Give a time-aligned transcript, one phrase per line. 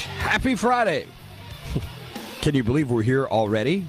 [0.00, 1.06] Happy Friday.
[2.40, 3.88] Can you believe we're here already?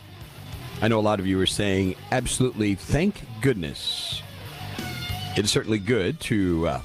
[0.81, 4.21] I know a lot of you are saying, absolutely, thank goodness.
[5.35, 6.81] It's certainly good to uh,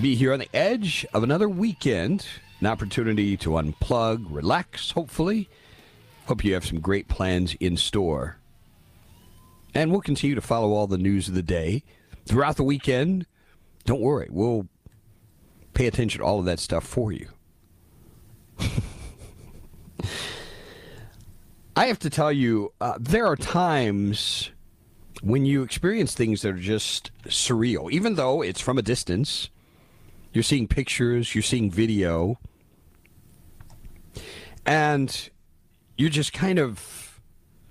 [0.00, 2.26] be here on the edge of another weekend,
[2.60, 5.48] an opportunity to unplug, relax, hopefully.
[6.26, 8.38] Hope you have some great plans in store.
[9.74, 11.82] And we'll continue to follow all the news of the day
[12.26, 13.26] throughout the weekend.
[13.84, 14.68] Don't worry, we'll
[15.74, 17.28] pay attention to all of that stuff for you.
[21.76, 24.50] I have to tell you, uh, there are times
[25.22, 29.48] when you experience things that are just surreal, even though it's from a distance.
[30.32, 32.38] You're seeing pictures, you're seeing video,
[34.66, 35.30] and
[35.96, 37.20] you're just kind of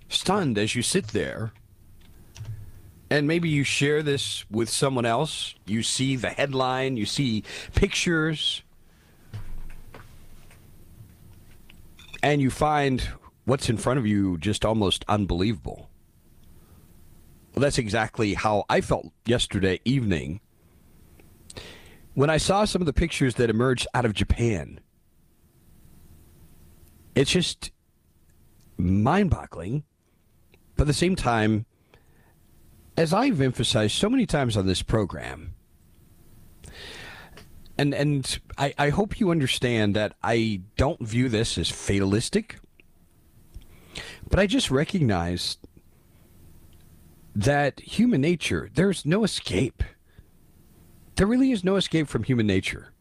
[0.07, 1.51] stunned as you sit there.
[3.09, 5.53] And maybe you share this with someone else.
[5.67, 7.43] You see the headline, you see
[7.75, 8.62] pictures,
[12.23, 13.09] and you find
[13.43, 15.89] what's in front of you just almost unbelievable.
[17.53, 20.39] Well, that's exactly how I felt yesterday evening
[22.15, 24.79] when I saw some of the pictures that emerged out of Japan.
[27.13, 27.71] It's just
[28.77, 29.83] mind boggling,
[30.75, 31.65] but at the same time,
[32.97, 35.53] as I've emphasized so many times on this program,
[37.77, 42.59] and and I, I hope you understand that I don't view this as fatalistic,
[44.29, 45.57] but I just recognize
[47.35, 49.83] that human nature, there's no escape.
[51.15, 52.93] There really is no escape from human nature.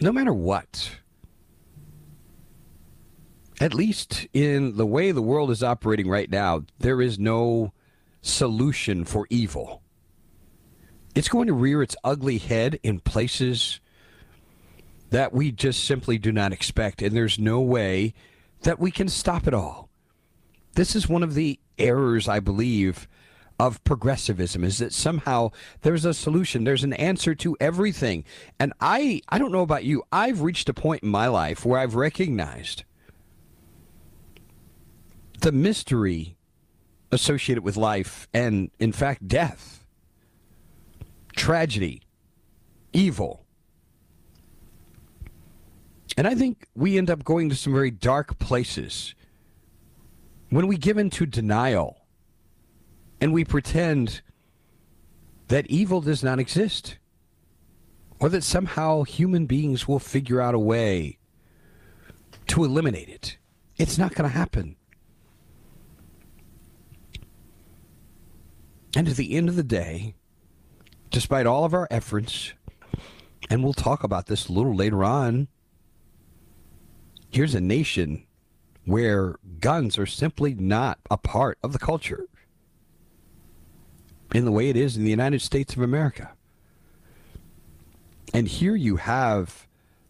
[0.00, 0.96] No matter what.
[3.60, 7.72] At least in the way the world is operating right now, there is no
[8.20, 9.83] solution for evil.
[11.14, 13.80] It's going to rear its ugly head in places
[15.10, 18.14] that we just simply do not expect, and there's no way
[18.62, 19.88] that we can stop it all.
[20.74, 23.06] This is one of the errors, I believe,
[23.58, 25.50] of progressivism is that somehow
[25.82, 28.24] there's a solution, there's an answer to everything.
[28.58, 31.78] And I I don't know about you, I've reached a point in my life where
[31.78, 32.84] I've recognized
[35.40, 36.36] the mystery
[37.12, 39.83] associated with life and in fact death,
[41.34, 42.02] tragedy,
[42.92, 43.44] evil.
[46.16, 49.14] And I think we end up going to some very dark places
[50.50, 52.06] when we give in to denial
[53.20, 54.22] and we pretend
[55.48, 56.98] that evil does not exist
[58.20, 61.18] or that somehow human beings will figure out a way
[62.46, 63.36] to eliminate it.
[63.76, 64.76] It's not going to happen.
[68.96, 70.14] And at the end of the day,
[71.14, 72.54] despite all of our efforts,
[73.48, 75.46] and we'll talk about this a little later on,
[77.30, 78.26] here's a nation
[78.84, 82.26] where guns are simply not a part of the culture
[84.34, 86.32] in the way it is in the United States of America.
[88.34, 89.68] And here you have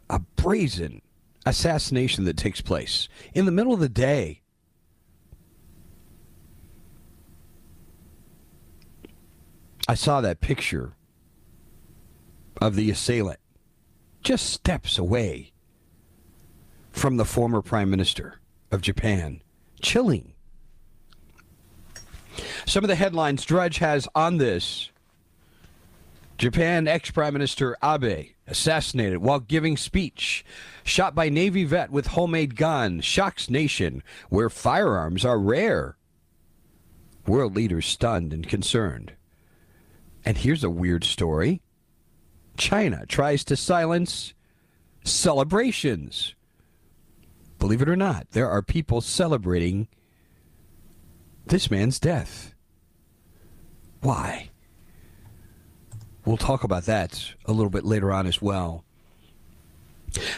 [0.08, 1.02] a brazen
[1.44, 4.40] assassination that takes place in the middle of the day.
[9.86, 10.94] I saw that picture
[12.60, 13.40] of the assailant
[14.22, 15.52] just steps away
[16.90, 18.40] from the former prime minister
[18.70, 19.42] of Japan.
[19.82, 20.32] Chilling.
[22.64, 24.90] Some of the headlines Drudge has on this
[26.38, 30.44] Japan ex Prime Minister Abe assassinated while giving speech.
[30.82, 33.00] Shot by Navy vet with homemade gun.
[33.00, 35.96] Shocks nation where firearms are rare.
[37.26, 39.12] World leaders stunned and concerned.
[40.24, 41.60] And here's a weird story
[42.56, 44.32] China tries to silence
[45.04, 46.34] celebrations.
[47.58, 49.88] Believe it or not, there are people celebrating
[51.46, 52.54] this man's death.
[54.00, 54.50] Why?
[56.24, 58.84] We'll talk about that a little bit later on as well.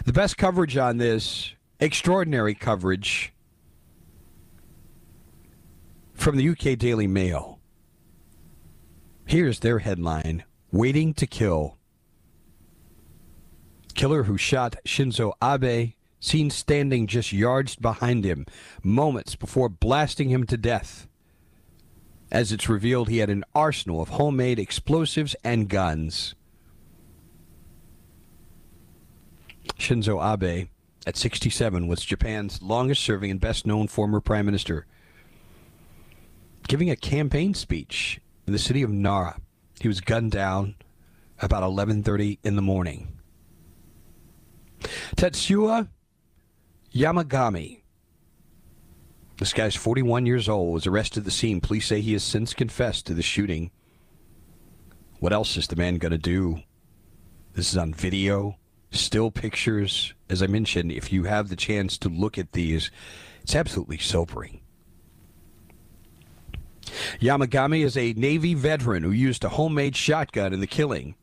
[0.05, 3.33] The best coverage on this, extraordinary coverage
[6.15, 7.56] from the UK Daily Mail.
[9.29, 11.79] Here's their headline Waiting to Kill.
[13.95, 18.47] Killer who shot Shinzo Abe seen standing just yards behind him
[18.85, 21.09] moments before blasting him to death.
[22.31, 26.37] As it's revealed, he had an arsenal of homemade explosives and guns.
[29.77, 30.69] Shinzo Abe,
[31.05, 34.87] at 67, was Japan's longest serving and best known former prime minister.
[36.69, 39.41] Giving a campaign speech in the city of Nara,
[39.81, 40.77] he was gunned down
[41.41, 43.19] about 11:30 in the morning.
[45.17, 45.89] Tetsuya
[46.95, 47.83] Yamagami.
[49.39, 51.61] This guy's 41 years old, was arrested at the scene.
[51.61, 53.71] Police say he has since confessed to the shooting.
[55.19, 56.63] What else is the man going to do?
[57.53, 58.57] This is on video,
[58.91, 60.15] still pictures.
[60.31, 62.91] As I mentioned, if you have the chance to look at these,
[63.43, 64.61] it's absolutely sobering.
[67.21, 71.15] Yamagami is a Navy veteran who used a homemade shotgun in the killing.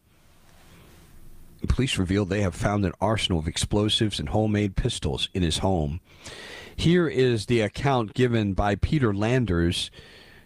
[1.68, 6.01] Police revealed they have found an arsenal of explosives and homemade pistols in his home.
[6.75, 9.89] Here is the account given by Peter Landers,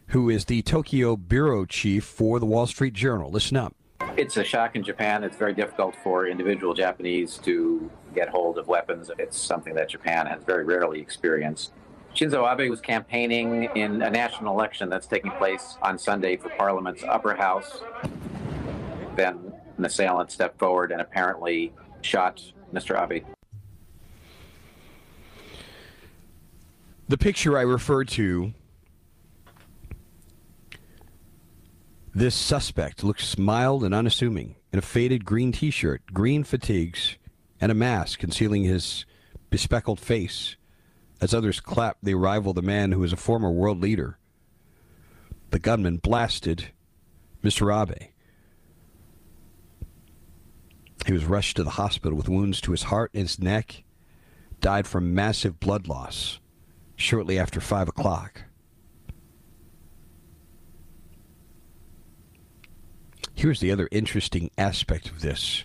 [0.07, 3.31] who is the Tokyo bureau chief for the Wall Street Journal.
[3.31, 3.75] Listen up.
[4.15, 5.23] It's a shock in Japan.
[5.23, 9.11] It's very difficult for individual Japanese to get hold of weapons.
[9.17, 11.71] It's something that Japan has very rarely experienced.
[12.17, 17.03] Shinzo Abe was campaigning in a national election that's taking place on Sunday for Parliament's
[17.03, 17.81] upper house.
[19.15, 21.71] Then an assailant stepped forward and apparently
[22.01, 22.41] shot
[22.73, 22.99] Mr.
[22.99, 23.23] Abe.
[27.07, 28.51] The picture I referred to,
[32.15, 37.15] this suspect looks mild and unassuming in a faded green t shirt, green fatigues,
[37.61, 39.05] and a mask concealing his
[39.51, 40.55] bespectacled face.
[41.19, 44.19] As others clap, they rival the man who was a former world leader.
[45.49, 46.71] The gunman blasted
[47.43, 47.73] Mr.
[47.73, 48.09] Abe.
[51.05, 53.83] He was rushed to the hospital with wounds to his heart and his neck,
[54.59, 56.39] died from massive blood loss
[56.95, 58.43] shortly after 5 o'clock.
[63.33, 65.63] Here's the other interesting aspect of this.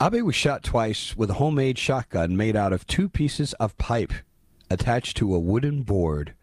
[0.00, 4.12] Abe was shot twice with a homemade shotgun made out of two pieces of pipe
[4.70, 6.34] attached to a wooden board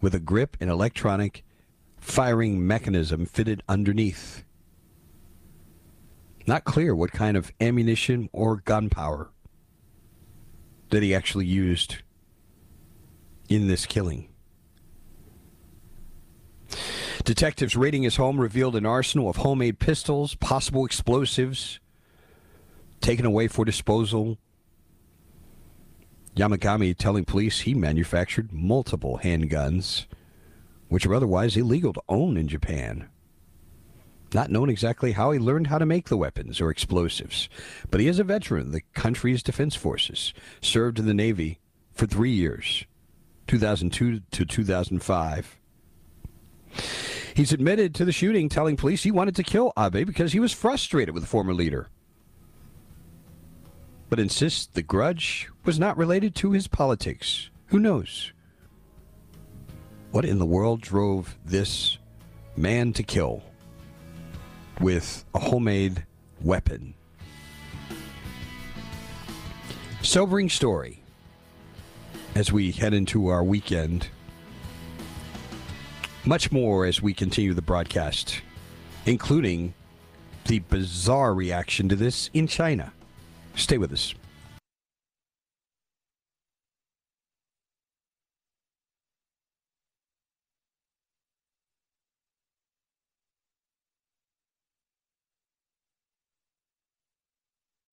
[0.00, 1.44] with a grip and electronic
[1.98, 4.44] firing mechanism fitted underneath.
[6.46, 9.30] Not clear what kind of ammunition or gunpowder
[10.90, 11.96] that he actually used
[13.48, 14.28] in this killing.
[17.24, 21.80] Detectives raiding his home revealed an arsenal of homemade pistols, possible explosives,
[23.02, 24.38] taken away for disposal.
[26.36, 30.06] Yamagami telling police he manufactured multiple handguns,
[30.88, 33.08] which are otherwise illegal to own in Japan.
[34.32, 37.50] Not known exactly how he learned how to make the weapons or explosives,
[37.90, 40.32] but he is a veteran of the country's defense forces,
[40.62, 41.60] served in the Navy
[41.92, 42.86] for three years,
[43.48, 45.58] 2002 to 2005.
[47.34, 50.52] He's admitted to the shooting, telling police he wanted to kill Abe because he was
[50.52, 51.90] frustrated with the former leader
[54.12, 57.48] but insists the grudge was not related to his politics.
[57.68, 58.34] Who knows?
[60.10, 61.96] What in the world drove this
[62.54, 63.42] man to kill
[64.82, 66.04] with a homemade
[66.42, 66.92] weapon?
[70.02, 71.02] Sobering story
[72.34, 74.08] as we head into our weekend.
[76.26, 78.42] Much more as we continue the broadcast,
[79.06, 79.72] including
[80.48, 82.92] the bizarre reaction to this in China.
[83.54, 84.14] Stay with us.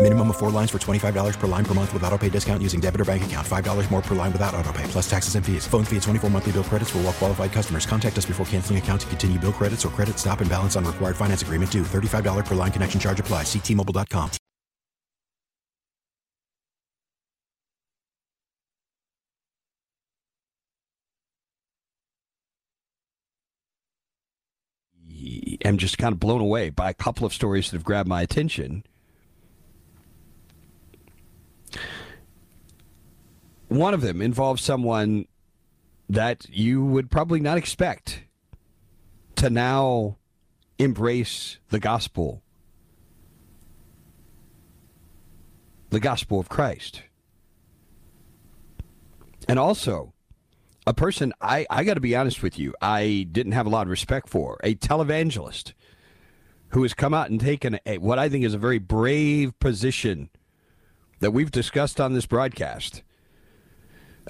[0.00, 2.78] Minimum of four lines for $25 per line per month with auto pay discount using
[2.78, 3.44] debit or bank account.
[3.44, 5.66] $5 more per line without auto pay, plus taxes and fees.
[5.66, 7.84] Phone fee at 24 monthly bill credits for all well qualified customers.
[7.84, 10.84] Contact us before canceling account to continue bill credits or credit stop and balance on
[10.84, 11.82] required finance agreement due.
[11.82, 13.42] $35 per line connection charge apply.
[13.42, 14.30] Ctmobile.com.
[25.64, 28.22] am just kind of blown away by a couple of stories that have grabbed my
[28.22, 28.84] attention.
[33.68, 35.26] One of them involves someone
[36.08, 38.24] that you would probably not expect
[39.36, 40.16] to now
[40.78, 42.42] embrace the gospel,
[45.90, 47.02] the gospel of Christ.
[49.46, 50.12] And also,
[50.86, 53.86] a person I, I got to be honest with you, I didn't have a lot
[53.86, 55.74] of respect for, a televangelist
[56.70, 60.30] who has come out and taken a, what I think is a very brave position
[61.20, 63.02] that we've discussed on this broadcast.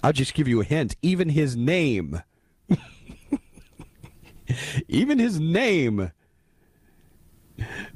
[0.03, 0.97] I'll just give you a hint.
[1.03, 2.23] Even his name,
[4.89, 6.13] even his name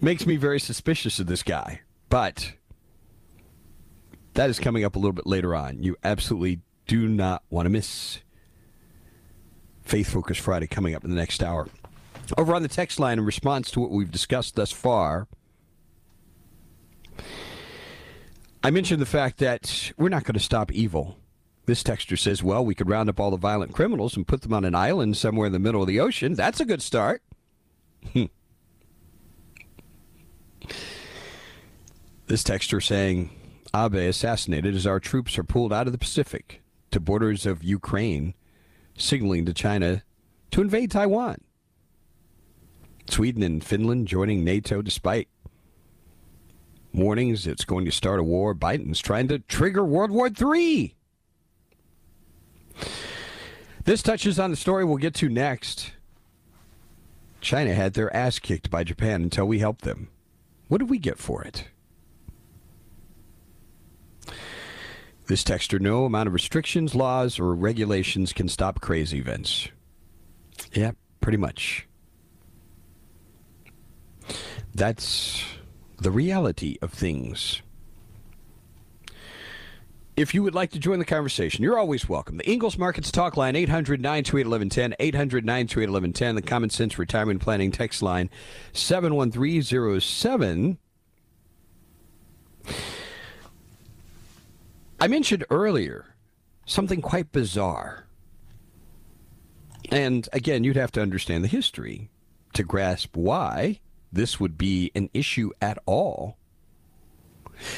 [0.01, 1.81] makes me very suspicious of this guy.
[2.09, 2.55] But
[4.35, 5.83] that is coming up a little bit later on.
[5.83, 8.21] You absolutely do not want to miss
[9.83, 11.69] Faith Focus Friday coming up in the next hour.
[12.39, 15.27] Over on the text line, in response to what we've discussed thus far,
[18.63, 21.19] I mentioned the fact that we're not going to stop evil.
[21.65, 24.53] This texter says, well, we could round up all the violent criminals and put them
[24.53, 26.35] on an island somewhere in the middle of the ocean.
[26.35, 27.23] That's a good start.
[28.13, 28.25] Hmm.
[32.27, 33.31] this texter saying,
[33.75, 38.35] Abe assassinated as our troops are pulled out of the Pacific to borders of Ukraine,
[38.97, 40.03] signaling to China
[40.51, 41.37] to invade Taiwan.
[43.09, 45.29] Sweden and Finland joining NATO despite
[46.93, 48.55] warnings it's going to start a war.
[48.55, 50.95] Biden's trying to trigger World War III.
[53.85, 55.93] This touches on the story we'll get to next.
[57.41, 60.09] China had their ass kicked by Japan until we helped them.
[60.69, 61.69] What did we get for it?
[65.27, 69.69] This texter, no amount of restrictions, laws, or regulations can stop crazy events.
[70.73, 71.87] Yeah, pretty much.
[74.75, 75.45] That's
[75.99, 77.63] the reality of things.
[80.15, 82.37] If you would like to join the conversation, you're always welcome.
[82.37, 86.35] The Ingles Markets Talk Line, 800 928 1110, 800 928 1110.
[86.35, 88.29] The Common Sense Retirement Planning Text Line,
[88.75, 90.77] 71307.
[95.01, 96.15] I mentioned earlier
[96.67, 98.05] something quite bizarre.
[99.91, 102.11] And again, you'd have to understand the history
[102.53, 103.81] to grasp why
[104.13, 106.37] this would be an issue at all.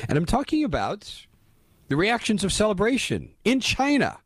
[0.09, 1.29] And I'm talking about
[1.89, 4.19] the reactions of celebration in China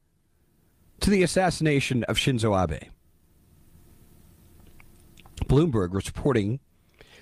[1.00, 2.90] to the assassination of Shinzo Abe.
[5.46, 6.60] Bloomberg was reporting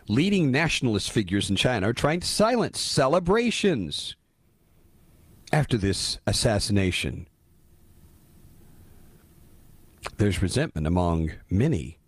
[0.09, 4.17] leading nationalist figures in China are trying to silence celebrations
[5.53, 7.29] after this assassination.
[10.17, 11.99] There's resentment among many.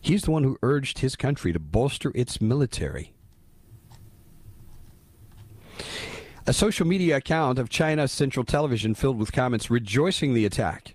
[0.00, 3.15] He's the one who urged his country to bolster its military.
[6.48, 10.94] A social media account of China Central Television filled with comments rejoicing the attack.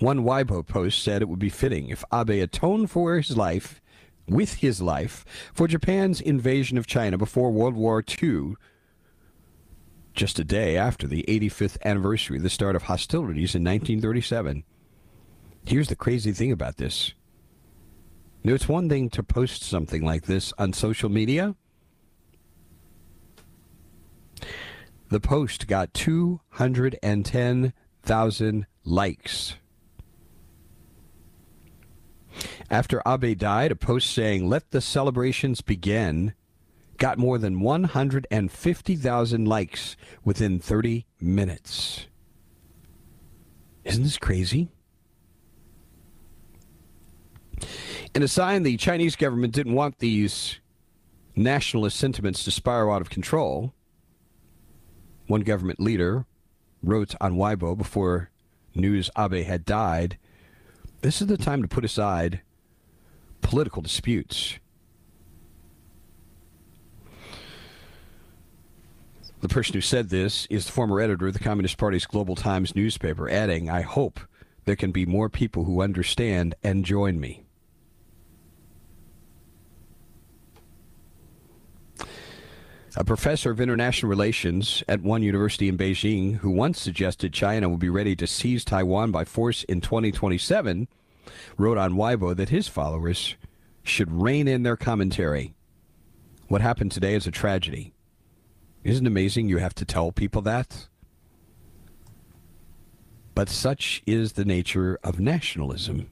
[0.00, 3.80] One Weibo post said it would be fitting if Abe atoned for his life,
[4.26, 8.54] with his life, for Japan's invasion of China before World War II
[10.14, 14.64] just a day after the 85th anniversary of the start of hostilities in 1937.
[15.66, 17.14] Here's the crazy thing about this.
[18.44, 21.56] Now, it's one thing to post something like this on social media.
[25.08, 29.54] The post got 210,000 likes.
[32.70, 36.32] After Abe died, a post saying, Let the celebrations begin,
[36.98, 42.06] got more than 150,000 likes within 30 minutes.
[43.84, 44.70] Isn't this crazy?
[48.14, 50.60] In a sign the Chinese government didn't want these
[51.36, 53.74] nationalist sentiments to spiral out of control,
[55.26, 56.26] one government leader
[56.82, 58.30] wrote on Weibo before
[58.74, 60.18] news Abe had died
[61.04, 62.40] this is the time to put aside
[63.42, 64.58] political disputes.
[69.42, 72.74] The person who said this is the former editor of the Communist Party's Global Times
[72.74, 74.18] newspaper, adding, I hope
[74.64, 77.43] there can be more people who understand and join me.
[82.96, 87.80] A professor of international relations at one university in Beijing, who once suggested China would
[87.80, 90.86] be ready to seize Taiwan by force in 2027,
[91.58, 93.34] wrote on Weibo that his followers
[93.82, 95.54] should rein in their commentary.
[96.46, 97.94] What happened today is a tragedy.
[98.84, 100.86] Isn't it amazing you have to tell people that?
[103.34, 106.10] But such is the nature of nationalism.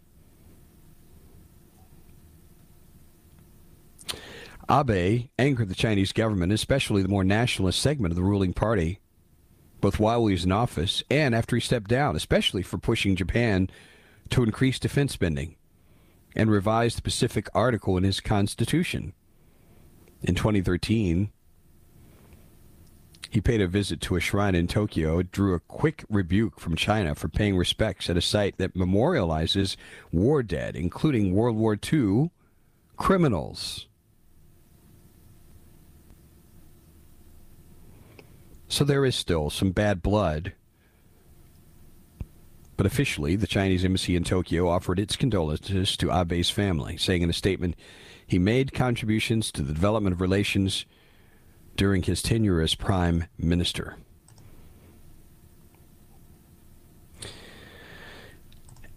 [4.72, 9.00] Abe angered the Chinese government, especially the more nationalist segment of the ruling party,
[9.82, 13.68] both while he was in office and after he stepped down, especially for pushing Japan
[14.30, 15.56] to increase defense spending
[16.34, 19.12] and revise the pacifist Article in his constitution.
[20.22, 21.30] In 2013,
[23.28, 25.18] he paid a visit to a shrine in Tokyo.
[25.18, 29.76] It drew a quick rebuke from China for paying respects at a site that memorializes
[30.12, 32.30] war dead, including World War II
[32.96, 33.88] criminals.
[38.72, 40.54] So there is still some bad blood.
[42.78, 47.28] But officially, the Chinese embassy in Tokyo offered its condolences to Abe's family, saying in
[47.28, 47.76] a statement
[48.26, 50.87] he made contributions to the development of relations
[51.76, 53.98] during his tenure as prime minister.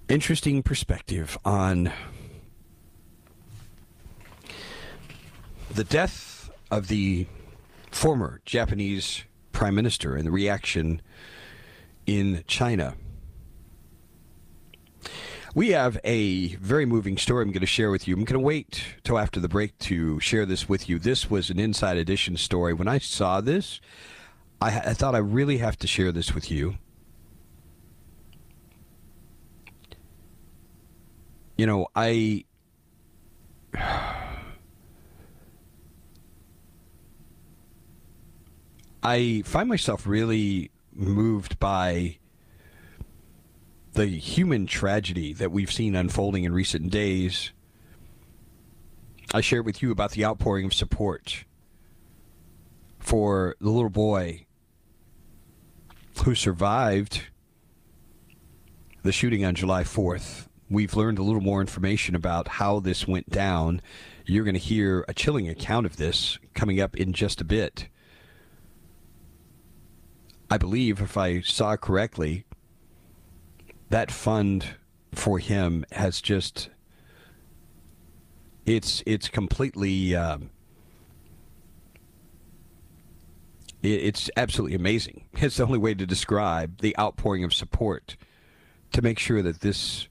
[0.07, 1.91] Interesting perspective on
[5.69, 7.27] the death of the
[7.91, 11.01] former Japanese prime minister and the reaction
[12.05, 12.95] in China.
[15.55, 18.13] We have a very moving story I'm going to share with you.
[18.13, 20.99] I'm going to wait till after the break to share this with you.
[20.99, 22.73] This was an Inside Edition story.
[22.73, 23.79] When I saw this,
[24.59, 26.75] I, I thought I really have to share this with you.
[31.57, 32.43] You know, I.
[39.07, 42.17] I find myself really moved by
[43.93, 47.51] the human tragedy that we've seen unfolding in recent days.
[49.31, 51.45] I shared with you about the outpouring of support
[52.97, 54.47] for the little boy
[56.23, 57.25] who survived
[59.03, 60.47] the shooting on July 4th.
[60.67, 63.83] We've learned a little more information about how this went down.
[64.25, 67.87] You're going to hear a chilling account of this coming up in just a bit.
[70.55, 72.45] I believe, if I saw correctly,
[73.89, 74.77] that fund
[75.11, 76.69] for him has just
[78.65, 80.51] it's it's completely um,
[83.83, 85.25] it, it's absolutely amazing.
[85.33, 88.15] It's the only way to describe the outpouring of support
[88.93, 90.07] to make sure that this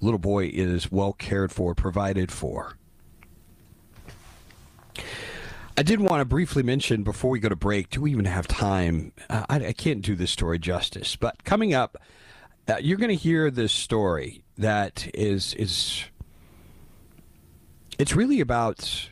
[0.00, 2.76] little boy is well cared for, provided for.
[5.76, 7.90] I did want to briefly mention before we go to break.
[7.90, 9.12] Do we even have time?
[9.28, 11.16] Uh, I, I, can't do this story justice.
[11.16, 11.96] But coming up,
[12.68, 16.04] uh, you're going to hear this story that is is
[17.98, 19.10] it's really about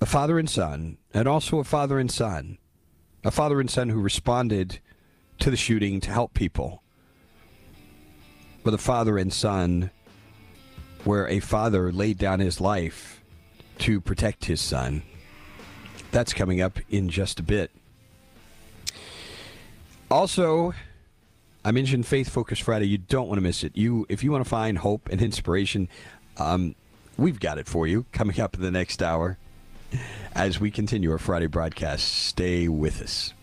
[0.00, 2.58] a father and son, and also a father and son,
[3.24, 4.78] a father and son who responded
[5.40, 6.82] to the shooting to help people,
[8.64, 9.90] but a father and son
[11.04, 13.17] where a father laid down his life
[13.80, 15.02] to protect his son.
[16.10, 17.70] That's coming up in just a bit.
[20.10, 20.72] Also,
[21.64, 22.86] I mentioned Faith Focus Friday.
[22.86, 23.76] You don't want to miss it.
[23.76, 25.88] You, if you want to find hope and inspiration,
[26.38, 26.74] um,
[27.18, 29.36] we've got it for you coming up in the next hour
[30.34, 32.06] as we continue our Friday broadcast.
[32.06, 33.34] Stay with us.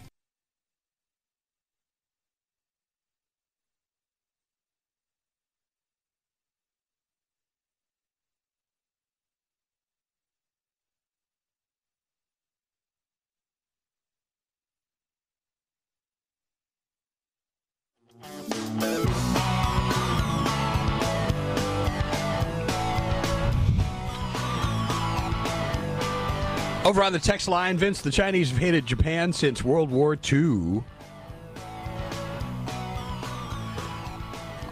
[26.85, 30.83] Over on the text line, Vince, the Chinese have hated Japan since World War II.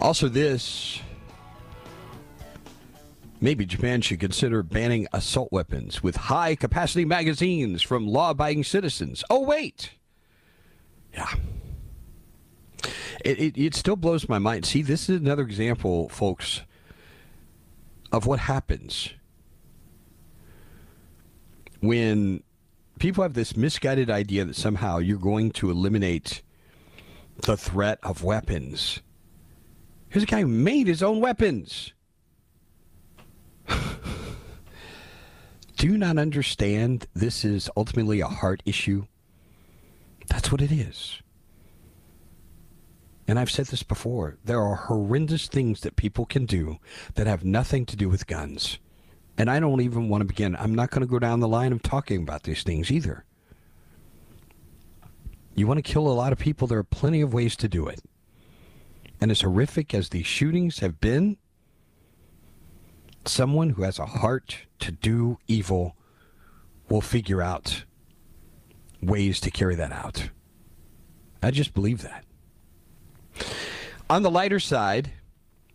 [0.00, 1.00] Also, this
[3.40, 9.24] maybe Japan should consider banning assault weapons with high capacity magazines from law abiding citizens.
[9.28, 9.90] Oh, wait.
[11.12, 11.34] Yeah.
[13.24, 14.66] It, it, it still blows my mind.
[14.66, 16.62] See, this is another example, folks,
[18.12, 19.10] of what happens
[21.80, 22.42] when
[22.98, 26.42] people have this misguided idea that somehow you're going to eliminate
[27.36, 29.00] the threat of weapons.
[30.08, 31.92] Here's a guy who made his own weapons.
[35.76, 39.06] Do you not understand this is ultimately a heart issue?
[40.28, 41.20] That's what it is.
[43.26, 46.78] And I've said this before there are horrendous things that people can do
[47.14, 48.78] that have nothing to do with guns.
[49.36, 50.54] And I don't even want to begin.
[50.56, 53.24] I'm not going to go down the line of talking about these things either.
[55.54, 57.86] You want to kill a lot of people, there are plenty of ways to do
[57.86, 58.00] it.
[59.20, 61.36] And as horrific as these shootings have been,
[63.24, 65.96] someone who has a heart to do evil
[66.88, 67.84] will figure out
[69.00, 70.30] ways to carry that out.
[71.42, 72.24] I just believe that.
[74.10, 75.10] On the lighter side,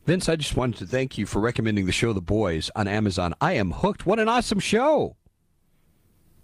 [0.05, 3.33] Vince, I just wanted to thank you for recommending the show The Boys on Amazon.
[3.39, 4.05] I am hooked.
[4.05, 5.15] What an awesome show!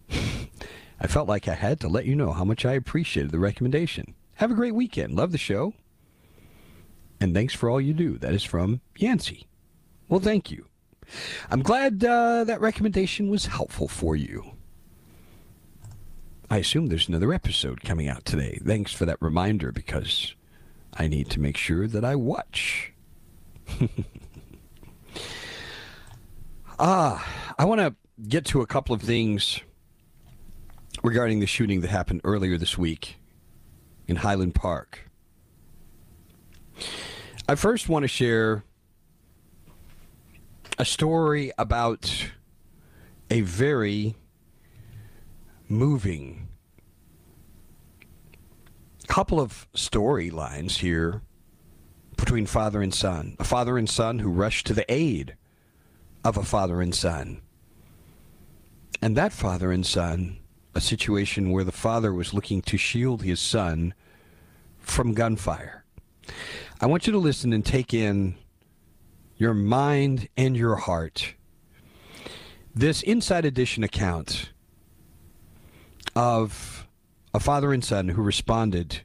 [0.12, 4.16] I felt like I had to let you know how much I appreciated the recommendation.
[4.36, 5.16] Have a great weekend.
[5.16, 5.74] Love the show.
[7.20, 8.18] And thanks for all you do.
[8.18, 9.48] That is from Yancey.
[10.10, 10.68] Well, thank you.
[11.50, 14.52] I'm glad uh, that recommendation was helpful for you.
[16.50, 18.60] I assume there's another episode coming out today.
[18.64, 20.36] Thanks for that reminder because
[20.98, 22.94] I need to make sure that I watch.
[26.80, 27.28] ah,
[27.58, 27.96] I want to
[28.28, 29.60] get to a couple of things
[31.04, 33.18] regarding the shooting that happened earlier this week
[34.08, 35.10] in Highland Park.
[37.48, 38.64] I first want to share
[40.78, 42.30] a story about
[43.30, 44.16] a very
[45.68, 46.48] moving
[49.06, 51.22] couple of storylines here
[52.18, 53.36] between father and son.
[53.40, 55.36] A father and son who rushed to the aid
[56.24, 57.42] of a father and son.
[59.02, 60.38] And that father and son,
[60.74, 63.94] a situation where the father was looking to shield his son
[64.80, 65.86] from gunfire.
[66.82, 68.36] I want you to listen and take in
[69.38, 71.36] your mind and your heart.
[72.74, 74.52] This Inside Edition account
[76.16, 76.85] of
[77.36, 79.02] a father and son who responded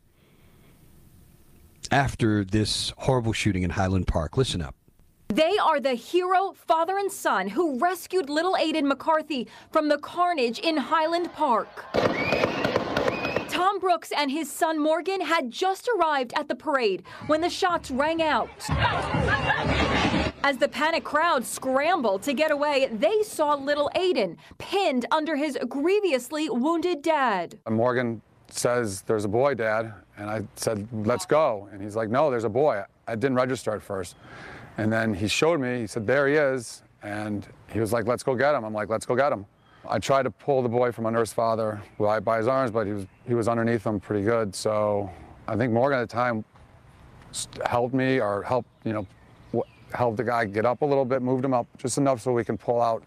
[1.90, 4.36] after this horrible shooting in Highland Park.
[4.36, 4.76] Listen up.
[5.28, 10.60] They are the hero father and son who rescued little Aiden McCarthy from the carnage
[10.60, 11.86] in Highland Park.
[13.48, 17.90] Tom Brooks and his son Morgan had just arrived at the parade when the shots
[17.90, 18.48] rang out.
[20.42, 25.58] As the panicked crowd scrambled to get away, they saw little Aiden pinned under his
[25.68, 27.58] grievously wounded dad.
[27.68, 29.92] Morgan says, There's a boy, Dad.
[30.16, 31.68] And I said, Let's go.
[31.72, 32.82] And he's like, No, there's a boy.
[33.06, 34.16] I didn't register at first.
[34.78, 36.82] And then he showed me, he said, There he is.
[37.02, 38.64] And he was like, Let's go get him.
[38.64, 39.44] I'm like, Let's go get him.
[39.86, 42.92] I tried to pull the boy from under his father by his arms, but he
[42.92, 44.54] was, he was underneath him pretty good.
[44.54, 45.10] So
[45.48, 46.44] I think Morgan at the time
[47.66, 49.06] helped me or helped, you know,
[49.92, 52.44] helped the guy get up a little bit, moved him up just enough so we
[52.44, 53.04] can pull out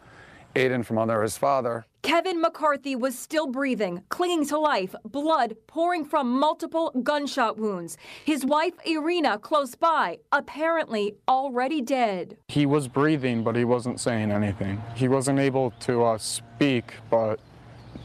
[0.56, 1.86] Aiden from under his father.
[2.04, 7.98] Kevin McCarthy was still breathing, clinging to life, blood pouring from multiple gunshot wounds.
[8.26, 12.38] His wife, Irina, close by, apparently already dead.
[12.50, 14.82] He was breathing, but he wasn't saying anything.
[14.96, 17.40] He wasn't able to uh, speak, but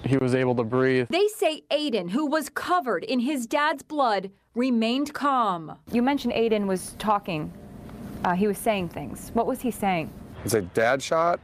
[0.04, 1.08] he was able to breathe.
[1.10, 5.76] They say Aiden, who was covered in his dad's blood, remained calm.
[5.92, 7.52] You mentioned Aiden was talking.
[8.24, 9.30] Uh, he was saying things.
[9.34, 10.10] What was he saying?
[10.42, 11.40] He said, Dad shot,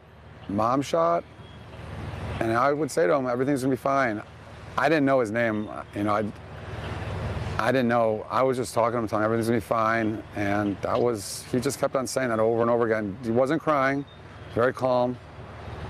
[0.49, 1.25] mom shot,
[2.41, 4.23] and I would say to him, everything's gonna be fine.
[4.77, 6.25] I didn't know his name, you know, I,
[7.59, 8.27] I didn't know.
[8.29, 10.23] I was just talking to him, telling him everything's gonna be fine.
[10.35, 13.17] And that was, he just kept on saying that over and over again.
[13.23, 14.05] He wasn't crying,
[14.55, 15.17] very calm,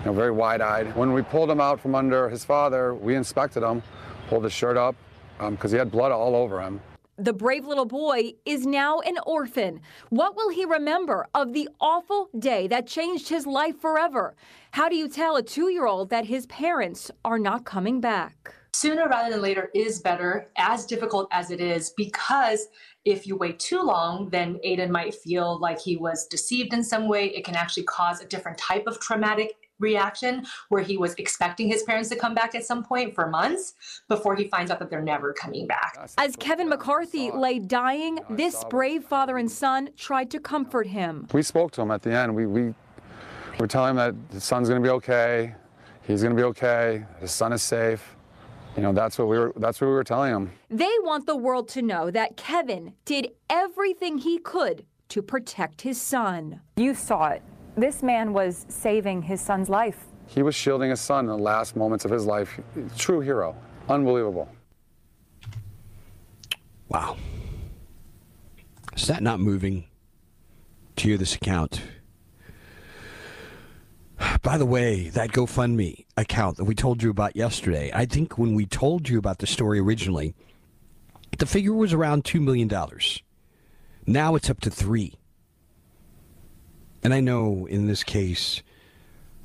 [0.00, 0.94] you know, very wide-eyed.
[0.94, 3.82] When we pulled him out from under his father, we inspected him,
[4.28, 4.94] pulled his shirt up,
[5.38, 6.80] because um, he had blood all over him.
[7.16, 9.80] The brave little boy is now an orphan.
[10.10, 14.34] What will he remember of the awful day that changed his life forever?
[14.72, 18.52] How do you tell a two year old that his parents are not coming back?
[18.72, 22.66] Sooner rather than later is better, as difficult as it is, because
[23.04, 27.06] if you wait too long, then Aiden might feel like he was deceived in some
[27.06, 27.26] way.
[27.26, 31.82] It can actually cause a different type of traumatic reaction where he was expecting his
[31.82, 33.74] parents to come back at some point for months
[34.08, 35.96] before he finds out that they're never coming back.
[36.18, 41.26] As Kevin McCarthy lay dying, this brave father and son tried to comfort him.
[41.32, 42.34] We spoke to him at the end.
[42.34, 42.74] We, we
[43.58, 45.54] were telling him that his son's going to be okay.
[46.06, 47.04] He's going to be okay.
[47.20, 48.14] His son is safe.
[48.76, 49.52] You know, that's what we were.
[49.56, 50.50] That's what we were telling him.
[50.68, 56.00] They want the world to know that Kevin did everything he could to protect his
[56.00, 56.60] son.
[56.76, 57.42] You saw it.
[57.76, 59.98] This man was saving his son's life.
[60.26, 62.60] He was shielding his son in the last moments of his life.
[62.96, 63.56] True hero.
[63.88, 64.48] Unbelievable.
[66.88, 67.16] Wow.
[68.96, 69.86] Is that not moving
[70.96, 71.82] to hear this account?
[74.42, 78.54] By the way, that GoFundMe account that we told you about yesterday, I think when
[78.54, 80.34] we told you about the story originally,
[81.38, 82.70] the figure was around $2 million.
[84.06, 85.14] Now it's up to three.
[87.04, 88.62] And I know in this case,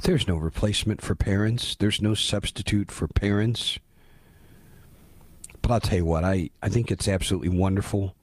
[0.04, 3.78] there's no replacement for parents, there's no substitute for parents.
[5.62, 8.16] But I'll tell you what, I, I think it's absolutely wonderful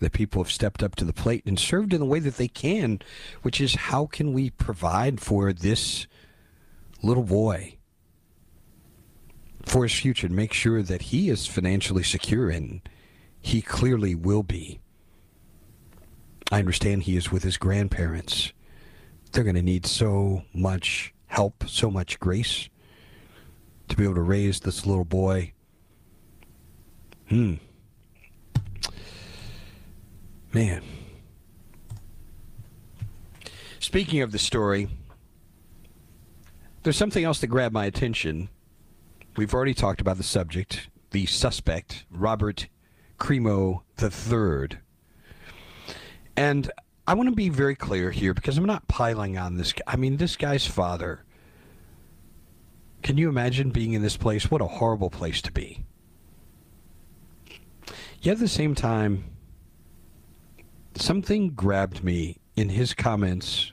[0.00, 2.48] that people have stepped up to the plate and served in the way that they
[2.48, 3.00] can,
[3.40, 6.06] which is how can we provide for this
[7.02, 7.76] little boy
[9.64, 12.82] for his future and make sure that he is financially secure and
[13.40, 14.80] he clearly will be.
[16.50, 18.52] I understand he is with his grandparents.
[19.32, 22.68] They're going to need so much help, so much grace
[23.88, 25.52] to be able to raise this little boy.
[27.28, 27.54] Hmm.
[30.52, 30.82] Man.
[33.78, 34.88] Speaking of the story,
[36.82, 38.50] there's something else that grabbed my attention.
[39.36, 42.68] We've already talked about the subject, the suspect, Robert
[43.18, 44.78] Crimo III.
[46.36, 46.70] And
[47.06, 49.82] I want to be very clear here because I'm not piling on this guy.
[49.86, 51.24] I mean, this guy's father.
[53.02, 54.50] Can you imagine being in this place?
[54.50, 55.84] What a horrible place to be.
[58.20, 59.24] Yet at the same time,
[60.94, 63.72] something grabbed me in his comments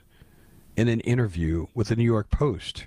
[0.76, 2.86] in an interview with the New York Post.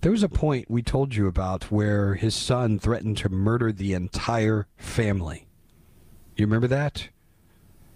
[0.00, 3.94] There was a point we told you about where his son threatened to murder the
[3.94, 5.48] entire family.
[6.36, 7.08] You remember that?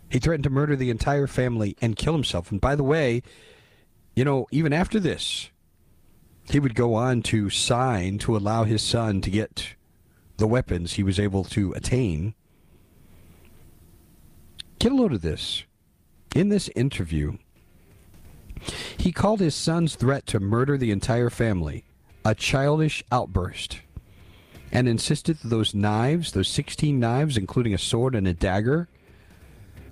[0.08, 2.50] He threatened to murder the entire family and kill himself.
[2.50, 3.22] And by the way,
[4.14, 5.50] you know, even after this,
[6.50, 9.74] he would go on to sign to allow his son to get
[10.38, 12.34] the weapons he was able to attain.
[14.78, 15.64] Get a load of this.
[16.34, 17.38] In this interview,
[18.96, 21.84] he called his son's threat to murder the entire family
[22.24, 23.80] a childish outburst
[24.70, 28.88] and insisted that those knives, those 16 knives, including a sword and a dagger,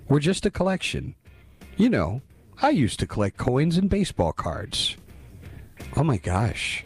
[0.09, 1.15] were just a collection.
[1.75, 2.21] You know,
[2.61, 4.97] I used to collect coins and baseball cards.
[5.95, 6.83] Oh my gosh.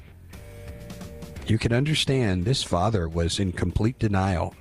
[1.48, 4.56] You can understand this father was in complete denial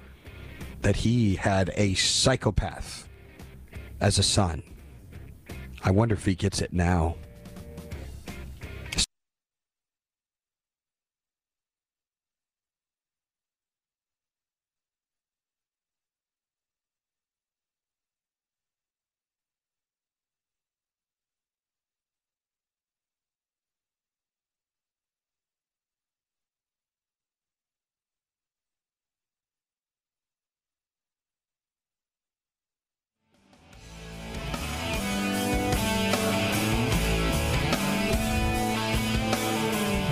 [0.83, 3.09] that he had a psychopath
[4.01, 4.63] as a son.
[5.83, 7.17] I wonder if he gets it now.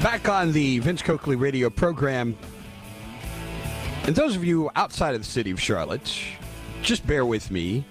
[0.08, 2.34] Back on the Vince Coakley radio program.
[4.04, 6.10] And those of you outside of the city of Charlotte,
[6.80, 7.84] just bear with me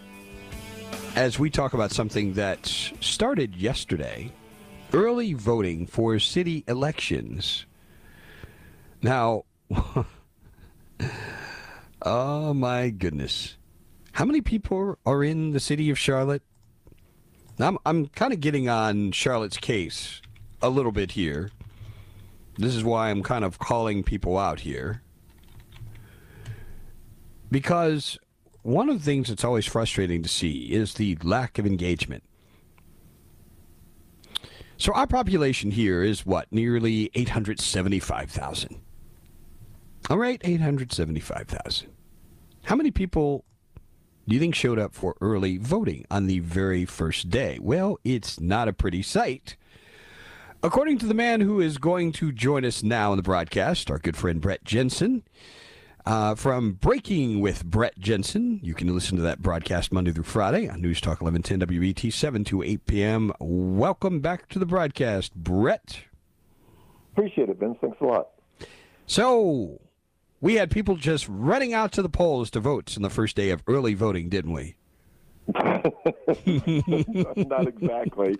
[1.16, 2.66] as we talk about something that
[3.02, 4.32] started yesterday
[4.94, 7.68] early voting for city elections.
[9.04, 9.46] Now,
[12.02, 13.58] oh my goodness.
[14.14, 16.42] How many people are in the city of Charlotte?
[17.60, 20.20] I'm, I'm kind of getting on Charlotte's case
[20.64, 21.52] a little bit here.
[22.58, 25.02] This is why I'm kind of calling people out here.
[27.52, 28.18] Because
[28.64, 32.24] one of the things that's always frustrating to see is the lack of engagement.
[34.78, 36.52] So our population here is what?
[36.52, 38.82] Nearly 875,000.
[40.10, 41.90] All right, 875,000.
[42.64, 43.44] How many people
[44.28, 47.58] do you think showed up for early voting on the very first day?
[47.62, 49.56] Well, it's not a pretty sight.
[50.64, 54.00] According to the man who is going to join us now in the broadcast, our
[54.00, 55.22] good friend Brett Jensen,
[56.04, 58.60] uh, from Breaking with Brett Jensen.
[58.64, 62.44] You can listen to that broadcast Monday through Friday on News Talk 1110 WBT, 7
[62.46, 63.34] to 8 p.m.
[63.40, 66.00] Welcome back to the broadcast, Brett.
[67.14, 67.78] Appreciate it, Vince.
[67.80, 68.30] Thanks a lot.
[69.06, 69.80] So,
[70.42, 73.52] we had people just running out to the polls to vote on the first day
[73.52, 74.76] of early voting, didn't we?
[75.56, 75.86] Not
[77.68, 78.38] exactly.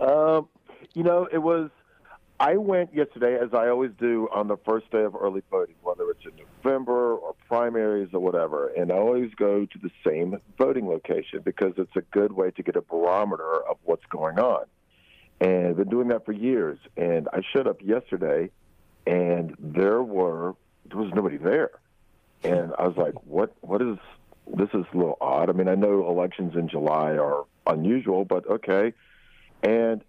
[0.00, 0.48] um,
[0.94, 1.70] you know, it was.
[2.40, 6.08] I went yesterday, as I always do, on the first day of early voting, whether
[6.10, 10.86] it's in November or primaries or whatever, and I always go to the same voting
[10.86, 14.66] location because it's a good way to get a barometer of what's going on.
[15.40, 16.78] And I've been doing that for years.
[16.96, 18.50] And I showed up yesterday,
[19.04, 20.54] and there were
[20.88, 21.70] there was nobody there,
[22.44, 23.52] and I was like, "What?
[23.62, 23.98] What is
[24.46, 24.68] this?
[24.74, 28.94] Is a little odd." I mean, I know elections in July are unusual, but okay.
[29.62, 30.02] And,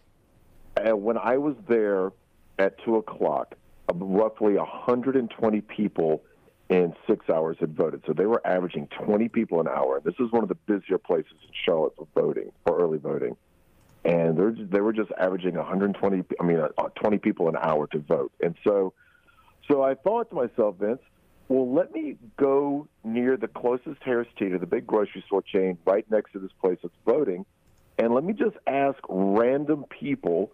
[0.84, 2.12] and when I was there
[2.58, 3.56] at two o'clock,
[3.90, 6.24] uh, roughly 120 people
[6.70, 8.04] in six hours had voted.
[8.06, 10.00] So they were averaging 20 people an hour.
[10.04, 13.36] This is one of the busier places in Charlotte for voting, for early voting.
[14.06, 14.38] And
[14.72, 18.32] they were just averaging 120, I mean, uh, 20 people an hour to vote.
[18.40, 18.94] And so,
[19.70, 21.02] so I thought to myself, Vince,
[21.50, 26.10] well, let me go near the closest Harris Teeter, the big grocery store chain right
[26.10, 27.46] next to this place that's voting,
[27.98, 30.52] and let me just ask random people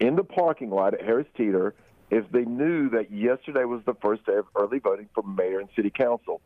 [0.00, 1.74] in the parking lot at Harris Teeter
[2.10, 5.68] if they knew that yesterday was the first day of early voting for mayor and
[5.76, 6.40] city council.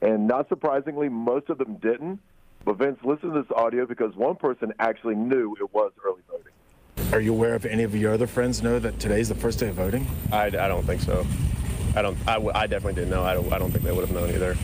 [0.00, 2.20] And not surprisingly, most of them didn't.
[2.64, 7.12] But Vince, listen to this audio because one person actually knew it was early voting.
[7.12, 9.68] Are you aware of any of your other friends know that today's the first day
[9.68, 10.06] of voting?
[10.32, 11.26] I, I don't think so.
[11.96, 12.16] I don't.
[12.28, 13.24] I, w- I definitely didn't know.
[13.24, 13.52] I don't.
[13.52, 14.56] I don't think they would have known either.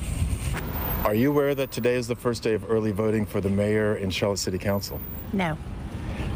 [1.04, 3.94] Are you aware that today is the first day of early voting for the mayor
[3.94, 5.00] and Charlotte City Council?
[5.32, 5.59] No.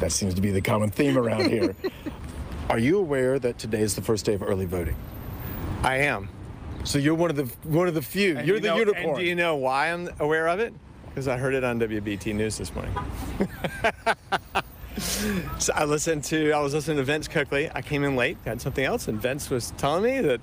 [0.01, 1.77] That seems to be the common theme around here.
[2.71, 4.97] Are you aware that today is the first day of early voting?
[5.83, 6.29] I am.
[6.85, 8.39] So you're one of the one of the few.
[8.39, 9.09] And you're you the unicorn.
[9.09, 10.73] And do you know why I'm aware of it?
[11.07, 12.95] Because I heard it on WBT News this morning.
[15.59, 17.71] so I listened to, I was listening to Vince Coakley.
[17.75, 20.41] I came in late, had something else, and Vince was telling me that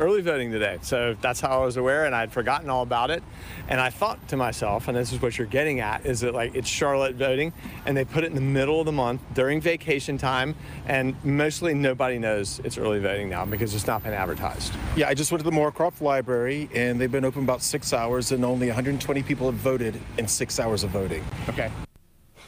[0.00, 0.78] early voting today.
[0.82, 3.22] So that's how I was aware, and I'd forgotten all about it.
[3.68, 6.54] And I thought to myself, and this is what you're getting at, is that like
[6.54, 7.52] it's Charlotte voting,
[7.86, 10.54] and they put it in the middle of the month during vacation time,
[10.86, 14.72] and mostly nobody knows it's early voting now because it's not been advertised.
[14.96, 18.32] Yeah, I just went to the Moorcroft Library, and they've been open about six hours,
[18.32, 21.24] and only 120 people have voted in six hours of voting.
[21.48, 21.70] Okay.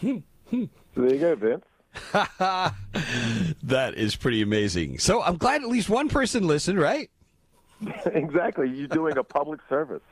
[0.00, 1.64] So there you go, Vince.
[3.62, 4.98] that is pretty amazing.
[4.98, 7.10] So I'm glad at least one person listened, right?
[8.06, 8.68] exactly.
[8.68, 10.02] You're doing a public service.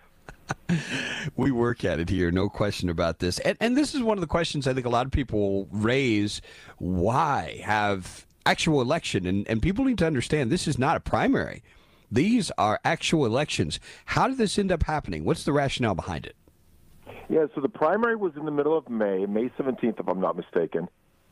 [1.37, 3.39] we work at it here, no question about this.
[3.41, 6.41] And, and this is one of the questions I think a lot of people raise
[6.79, 9.27] why have actual election?
[9.27, 11.63] And, and people need to understand this is not a primary.
[12.11, 13.79] These are actual elections.
[14.05, 15.25] How did this end up happening?
[15.25, 16.37] What's the rationale behind it?
[17.29, 20.37] Yeah, so the primary was in the middle of May, May 17th, if I'm not
[20.37, 20.89] mistaken.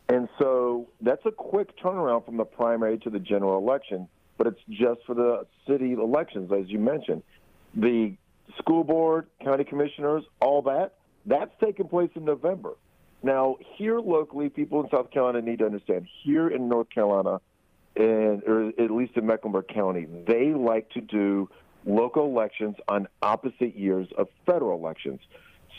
[0.08, 4.60] And so that's a quick turnaround from the primary to the general election, but it's
[4.70, 7.22] just for the city elections, as you mentioned.
[7.74, 8.14] The
[8.56, 10.94] school board, county commissioners, all that,
[11.26, 12.74] that's taking place in November.
[13.22, 17.40] Now, here locally, people in South Carolina need to understand here in North Carolina,
[17.96, 21.50] and or at least in Mecklenburg County, they like to do
[21.84, 25.20] local elections on opposite years of federal elections.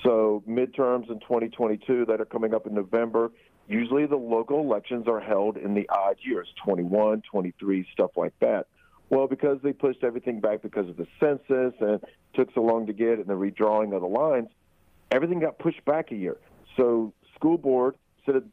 [0.03, 3.31] So midterms in 2022 that are coming up in November,
[3.69, 8.67] usually the local elections are held in the odd years, 21, 23, stuff like that.
[9.09, 11.99] Well, because they pushed everything back because of the census and
[12.33, 14.49] took so long to get and the redrawing of the lines,
[15.11, 16.37] everything got pushed back a year.
[16.77, 17.95] So school board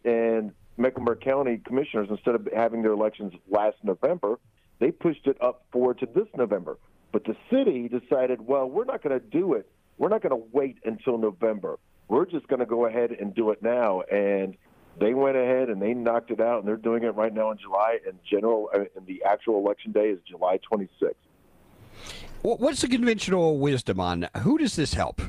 [0.05, 4.39] and Mecklenburg County commissioners, instead of having their elections last November,
[4.79, 6.79] they pushed it up forward to this November.
[7.13, 9.71] But the city decided, well, we're not going to do it.
[9.99, 11.79] We're not going to wait until November.
[12.09, 14.03] We're just going to go ahead and do it now.
[14.03, 14.57] And
[14.99, 17.59] they went ahead and they knocked it out, and they're doing it right now in
[17.59, 17.99] July.
[18.07, 21.15] And general, and the actual election day is July 26th.
[22.43, 25.21] What's the conventional wisdom on who does this help?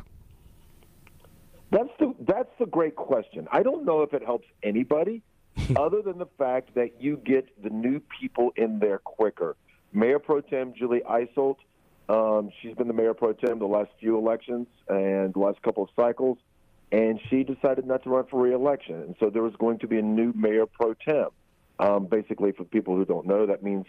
[1.72, 3.47] That's the that's the great question.
[3.51, 5.24] I don't know if it helps anybody,
[5.76, 9.55] other than the fact that you get the new people in there quicker.
[9.91, 11.57] Mayor Pro Tem Julie Eiselt,
[12.09, 15.84] um, she's been the mayor pro tem the last few elections and the last couple
[15.84, 16.38] of cycles,
[16.92, 18.96] and she decided not to run for reelection.
[18.96, 21.28] And so there was going to be a new mayor pro tem.
[21.80, 23.86] Um, basically, for people who don't know, that means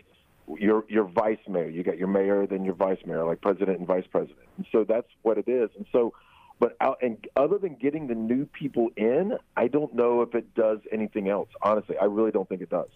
[0.59, 1.69] your your vice mayor.
[1.69, 4.47] You got your mayor, then your vice mayor, like president and vice president.
[4.57, 5.71] And so that's what it is.
[5.77, 6.13] And so,
[6.59, 10.55] but out, and other than getting the new people in, I don't know if it
[10.55, 11.49] does anything else.
[11.63, 12.89] Honestly, I really don't think it does.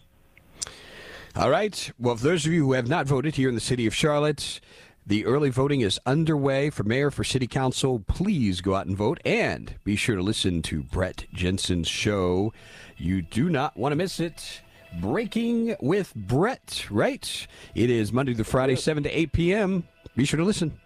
[1.34, 1.90] All right.
[1.98, 4.60] Well, for those of you who have not voted here in the city of Charlotte,
[5.04, 8.04] The early voting is underway for mayor, for city council.
[8.06, 12.52] Please go out and vote and be sure to listen to Brett Jensen's show.
[12.96, 14.62] You do not want to miss it.
[15.00, 17.46] Breaking with Brett, right?
[17.74, 19.88] It is Monday through Friday, 7 to 8 p.m.
[20.14, 20.78] Be sure to listen.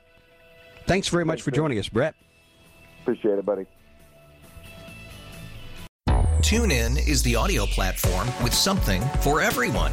[0.87, 2.15] Thanks very much for joining us, Brett.
[3.03, 3.67] Appreciate it, buddy.
[6.41, 9.93] TuneIn is the audio platform with something for everyone.